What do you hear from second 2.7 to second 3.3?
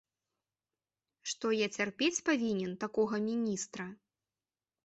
такога